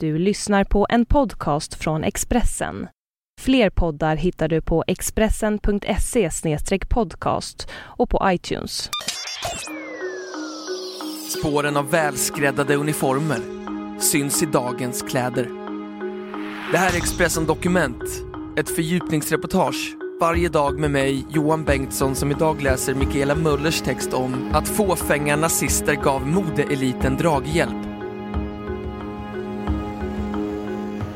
[0.00, 2.88] Du lyssnar på en podcast från Expressen.
[3.40, 6.30] Fler poddar hittar du på expressen.se
[6.88, 8.90] podcast och på iTunes.
[11.38, 13.40] Spåren av välskräddade uniformer
[14.00, 15.48] syns i dagens kläder.
[16.72, 18.04] Det här är Expressen Dokument,
[18.58, 24.50] ett fördjupningsreportage varje dag med mig, Johan Bengtsson, som idag läser Mikaela Möllers text om
[24.52, 27.85] att fåfänga nazister gav modeeliten draghjälp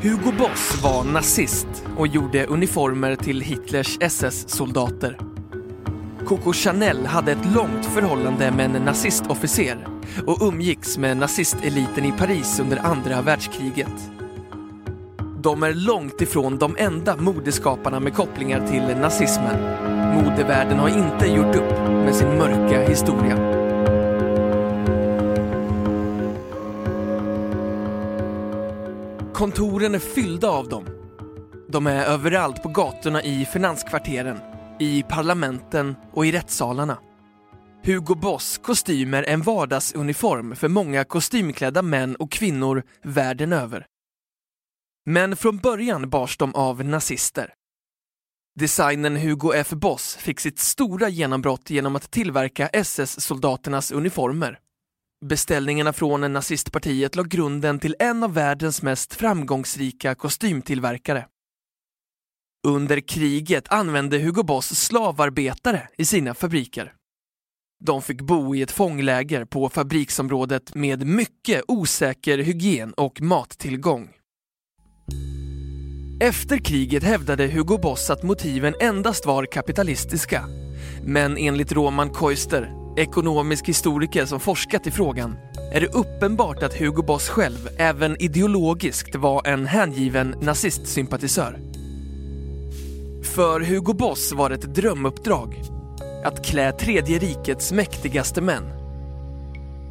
[0.03, 1.67] Hugo Boss var nazist
[1.97, 5.17] och gjorde uniformer till Hitlers SS-soldater.
[6.25, 9.87] Coco Chanel hade ett långt förhållande med en nazistofficer
[10.25, 14.11] och umgicks med nazisteliten i Paris under andra världskriget.
[15.41, 19.61] De är långt ifrån de enda modeskaparna med kopplingar till nazismen.
[20.15, 23.60] Modevärlden har inte gjort upp med sin mörka historia.
[29.41, 30.85] Kontoren är fyllda av dem.
[31.69, 34.39] De är överallt på gatorna i finanskvarteren,
[34.79, 36.97] i parlamenten och i rättssalarna.
[37.83, 43.85] Hugo Boss kostymer är en vardagsuniform för många kostymklädda män och kvinnor världen över.
[45.05, 47.53] Men från början bars de av nazister.
[48.59, 49.69] Designern Hugo F.
[49.69, 54.59] Boss fick sitt stora genombrott genom att tillverka SS-soldaternas uniformer.
[55.25, 61.25] Beställningarna från nazistpartiet la grunden till en av världens mest framgångsrika kostymtillverkare.
[62.67, 66.93] Under kriget använde Hugo Boss slavarbetare i sina fabriker.
[67.85, 74.09] De fick bo i ett fångläger på fabriksområdet med mycket osäker hygien och mattillgång.
[76.21, 80.45] Efter kriget hävdade Hugo Boss att motiven endast var kapitalistiska.
[81.05, 85.35] Men enligt Roman Koister ekonomisk historiker som forskat i frågan,
[85.73, 91.59] är det uppenbart att Hugo Boss själv även ideologiskt var en hängiven nazistsympatisör.
[93.35, 95.61] För Hugo Boss var det ett drömuppdrag
[96.25, 98.63] att klä tredje rikets mäktigaste män.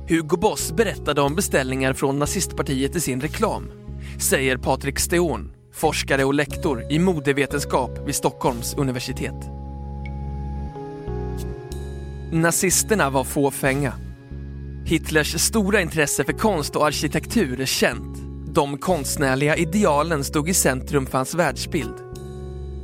[0.09, 3.71] Hugo Boss berättade om beställningar från nazistpartiet i sin reklam,
[4.19, 9.60] säger Patrik Steon, forskare och lektor i modevetenskap vid Stockholms universitet.
[12.33, 13.93] Nazisterna var fåfänga.
[14.85, 18.19] Hitlers stora intresse för konst och arkitektur är känt.
[18.55, 21.95] De konstnärliga idealen stod i centrum för hans världsbild.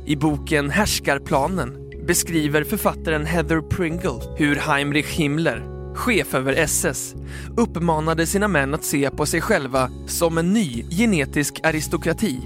[0.05, 5.63] I boken Härskarplanen beskriver författaren Heather Pringle hur Heinrich Himmler,
[5.95, 7.15] chef över SS,
[7.57, 12.41] uppmanade sina män att se på sig själva som en ny genetisk aristokrati.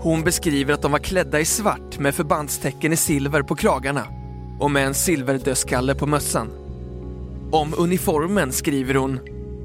[0.00, 4.19] Hon beskriver att de var klädda i svart med förbandstecken i silver på kragarna
[4.60, 6.50] och med en silverdödskalle på mössan.
[7.50, 9.20] Om uniformen skriver hon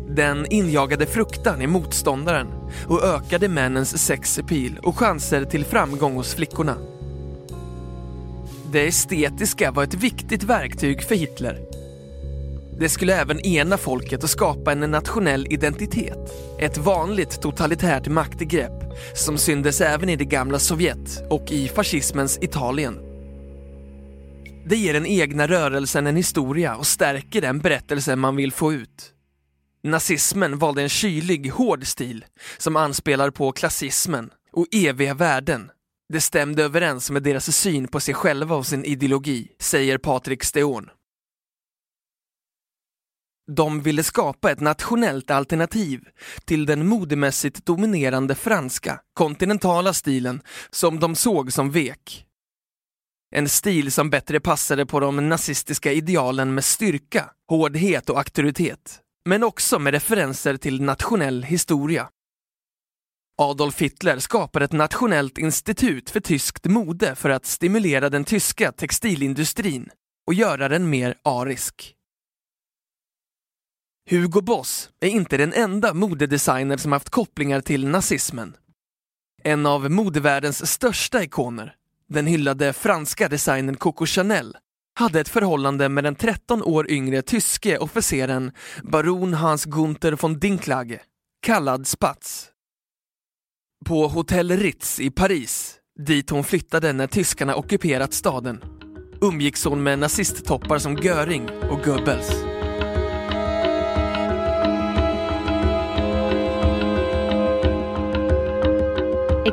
[0.09, 2.47] den injagade fruktan i motståndaren
[2.87, 6.75] och ökade männens sexepil och chanser till framgång hos flickorna.
[8.71, 11.59] Det estetiska var ett viktigt verktyg för Hitler.
[12.79, 16.33] Det skulle även ena folket och skapa en nationell identitet.
[16.59, 18.83] Ett vanligt totalitärt maktgrepp
[19.15, 23.14] som syndes även i det gamla Sovjet och i fascismens Italien.
[24.67, 29.13] Det ger den egna rörelsen en historia och stärker den berättelse man vill få ut.
[29.83, 32.25] Nazismen valde en kylig, hård stil
[32.57, 35.71] som anspelar på klassismen och eviga värden.
[36.13, 40.89] Det stämde överens med deras syn på sig själva och sin ideologi, säger Patrik Steon.
[43.51, 46.01] De ville skapa ett nationellt alternativ
[46.45, 52.25] till den modemässigt dominerande franska, kontinentala stilen som de såg som vek.
[53.37, 58.99] En stil som bättre passade på de nazistiska idealen med styrka, hårdhet och auktoritet.
[59.29, 62.09] Men också med referenser till nationell historia.
[63.41, 69.89] Adolf Hitler skapade ett nationellt institut för tyskt mode för att stimulera den tyska textilindustrin
[70.27, 71.95] och göra den mer arisk.
[74.09, 78.57] Hugo Boss är inte den enda modedesigner som haft kopplingar till nazismen.
[79.43, 81.75] En av modevärldens största ikoner,
[82.09, 84.57] den hyllade franska designern Coco Chanel
[84.99, 88.51] hade ett förhållande med den 13 år yngre tyske officeren
[88.83, 90.99] baron Hans Gunther von Dinklage,
[91.41, 92.49] kallad Spatz.
[93.85, 98.63] På Hotel Ritz i Paris, dit hon flyttade när tyskarna ockuperat staden,
[99.21, 102.54] umgicks hon med nazisttoppar som Göring och Goebbels.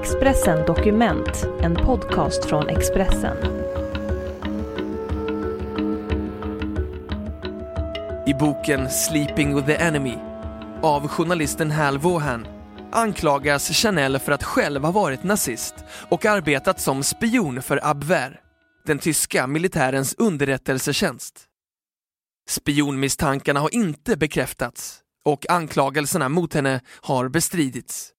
[0.02, 3.36] Expressen Dokument, en podcast från Expressen.
[8.26, 10.14] I boken Sleeping with the Enemy
[10.82, 12.46] av journalisten Hal Vaughan
[12.92, 15.74] anklagas Chanel för att själv ha varit nazist
[16.10, 18.40] och arbetat som spion för Abwehr,
[18.86, 21.44] den tyska militärens underrättelsetjänst.
[22.48, 28.12] Spionmisstankarna har inte bekräftats och anklagelserna mot henne har bestridits.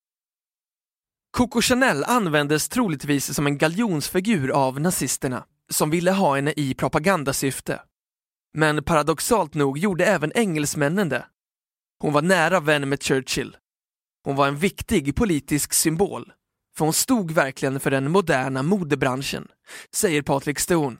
[1.37, 7.81] Coco Chanel användes troligtvis som en galjonsfigur av nazisterna som ville ha henne i propagandasyfte.
[8.53, 11.25] Men paradoxalt nog gjorde även engelsmännen det.
[11.99, 13.57] Hon var nära vän med Churchill.
[14.23, 16.31] Hon var en viktig politisk symbol,
[16.77, 19.47] för hon stod verkligen för den moderna modebranschen,
[19.91, 20.97] säger Patrik Stone.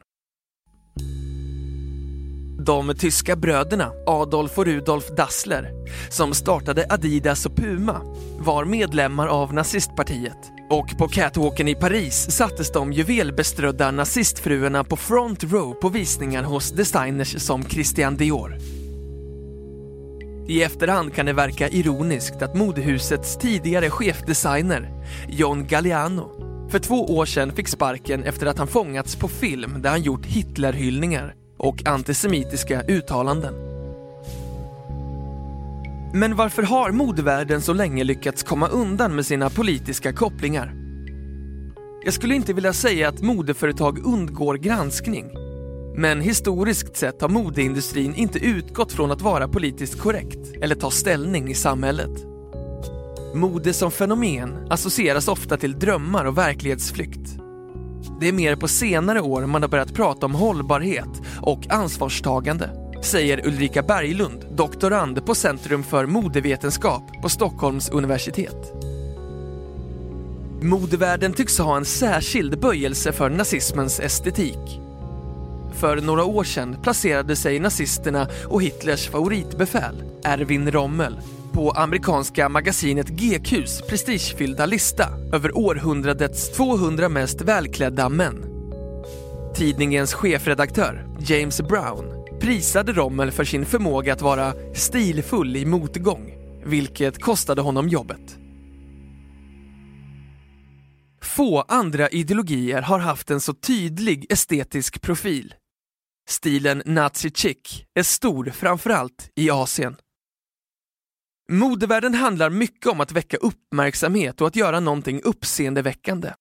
[2.65, 5.71] De tyska bröderna Adolf och Rudolf Dassler,
[6.09, 8.01] som startade Adidas och Puma,
[8.39, 10.37] var medlemmar av nazistpartiet
[10.69, 16.71] och på catwalken i Paris sattes de juvelbeströdda nazistfruarna på front row på visningar hos
[16.71, 18.57] designers som Christian Dior.
[20.47, 26.31] I efterhand kan det verka ironiskt att modehusets tidigare chefdesigner, John Galliano,
[26.69, 30.25] för två år sedan fick sparken efter att han fångats på film där han gjort
[30.25, 33.53] Hitlerhyllningar och antisemitiska uttalanden.
[36.13, 40.73] Men varför har modevärlden så länge lyckats komma undan med sina politiska kopplingar?
[42.05, 45.25] Jag skulle inte vilja säga att modeföretag undgår granskning.
[45.95, 51.49] Men historiskt sett har modeindustrin inte utgått från att vara politiskt korrekt eller ta ställning
[51.49, 52.25] i samhället.
[53.35, 57.42] Mode som fenomen associeras ofta till drömmar och verklighetsflykt.
[58.19, 62.69] Det är mer på senare år man har börjat prata om hållbarhet och ansvarstagande,
[63.01, 68.73] säger Ulrika Berglund, doktorand på Centrum för modevetenskap på Stockholms universitet.
[70.61, 74.79] Modevärlden tycks ha en särskild böjelse för nazismens estetik.
[75.73, 81.19] För några år sedan placerade sig nazisterna och Hitlers favoritbefäl, Erwin Rommel,
[81.53, 88.45] på amerikanska magasinet GQs prestigefyllda lista över århundradets 200 mest välklädda män.
[89.55, 96.33] Tidningens chefredaktör, James Brown, prisade Rommel för sin förmåga att vara stilfull i motgång,
[96.65, 98.37] vilket kostade honom jobbet.
[101.21, 105.53] Få andra ideologier har haft en så tydlig estetisk profil.
[106.29, 109.95] Stilen nazi chic är stor framförallt i Asien.
[111.53, 116.33] Modevärlden handlar mycket om att väcka uppmärksamhet och att göra någonting uppseendeväckande.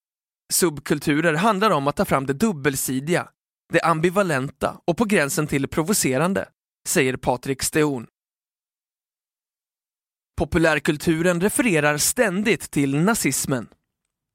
[0.53, 3.29] Subkulturer handlar om att ta fram det dubbelsidiga,
[3.73, 6.49] det ambivalenta och på gränsen till provocerande,
[6.89, 8.07] säger Patrik Steon.
[10.37, 13.69] Populärkulturen refererar ständigt till nazismen.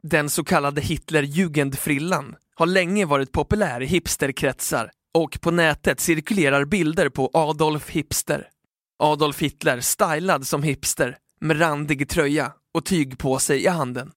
[0.04, 7.10] Den så kallade Hitlerjugendfrillan har länge varit populär i hipsterkretsar och på nätet cirkulerar bilder
[7.10, 8.50] på Adolf Hipster.
[9.00, 14.12] Adolf Hitler stylad som hipster med randig tröja och tygpåse i handen.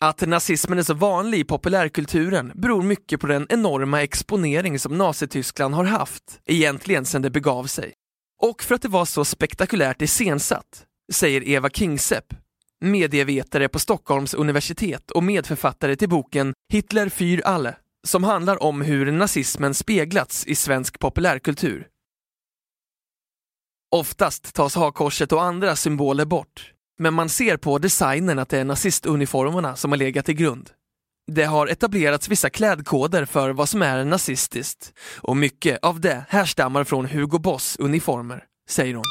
[0.00, 5.74] Att nazismen är så vanlig i populärkulturen beror mycket på den enorma exponering som Nazityskland
[5.74, 7.92] har haft, egentligen sedan det begav sig.
[8.42, 12.34] Och för att det var så spektakulärt iscensatt, säger Eva Kingsepp,
[12.80, 17.76] medievetare på Stockholms universitet och medförfattare till boken Hitler für alle,
[18.06, 21.91] som handlar om hur nazismen speglats i svensk populärkultur.
[23.94, 28.64] Oftast tas hakkorset och andra symboler bort, men man ser på designen att det är
[28.64, 30.70] nazistuniformerna som har legat till grund.
[31.32, 36.84] Det har etablerats vissa klädkoder för vad som är nazistiskt och mycket av det härstammar
[36.84, 39.04] från Hugo Boss uniformer, säger hon.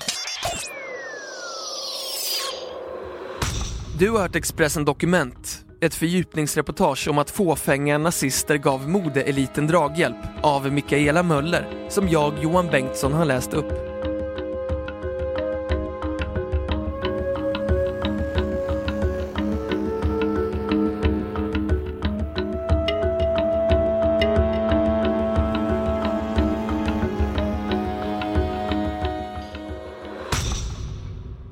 [4.00, 10.72] Du har hört Expressen Dokument, ett fördjupningsreportage om att fåfänga nazister gav modeeliten draghjälp av
[10.72, 13.91] Mikaela Möller, som jag, Johan Bengtsson, har läst upp.